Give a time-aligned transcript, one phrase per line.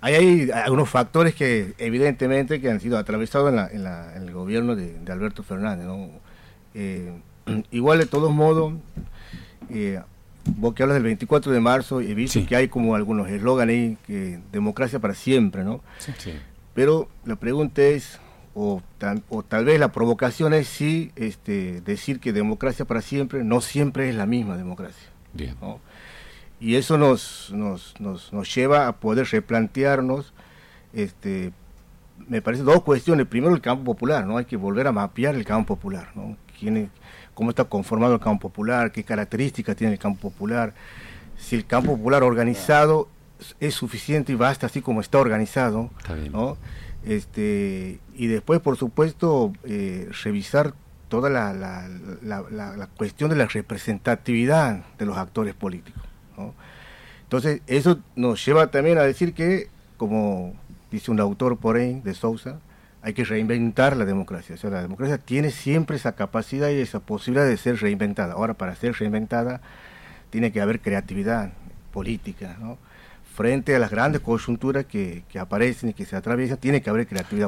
[0.00, 5.86] hay, algunos factores que evidentemente que han sido atravesados en, el gobierno de, Alberto Fernández.
[6.74, 7.12] Eh,
[7.70, 8.74] igual de todos modos,
[9.68, 10.00] eh,
[10.44, 13.98] vos que hablas del 24 de marzo, he visto que hay como algunos eslóganes ahí,
[14.06, 15.80] que democracia para siempre, ¿no?
[16.74, 18.18] Pero la pregunta es,
[18.54, 18.82] o,
[19.28, 24.08] o, tal vez la provocación es sí este, decir que democracia para siempre no siempre
[24.08, 25.08] es la misma democracia.
[25.32, 25.56] Bien.
[26.60, 30.34] Y eso nos, nos, nos, nos, lleva a poder replantearnos,
[30.92, 31.52] este,
[32.28, 33.26] me parece, dos cuestiones.
[33.26, 34.36] Primero, el campo popular, ¿no?
[34.36, 36.36] Hay que volver a mapear el campo popular, ¿no?
[36.58, 36.90] ¿Quién
[37.34, 38.92] ¿Cómo está conformado el campo popular?
[38.92, 40.74] ¿Qué características tiene el campo popular?
[41.38, 43.08] Si el campo popular organizado
[43.60, 45.88] es suficiente y basta así como está organizado,
[46.30, 46.58] ¿no?
[47.02, 50.74] Este, y después, por supuesto, eh, revisar
[51.08, 51.88] toda la, la,
[52.22, 56.02] la, cuestión de la representatividad de los actores políticos.
[57.22, 60.54] Entonces, eso nos lleva también a decir que, como
[60.90, 62.58] dice un autor por ahí, de Sousa,
[63.02, 64.54] hay que reinventar la democracia.
[64.54, 68.34] O sea, la democracia tiene siempre esa capacidad y esa posibilidad de ser reinventada.
[68.34, 69.60] Ahora, para ser reinventada,
[70.30, 71.52] tiene que haber creatividad
[71.92, 72.56] política.
[73.34, 77.06] Frente a las grandes coyunturas que, que aparecen y que se atraviesan, tiene que haber
[77.06, 77.38] creatividad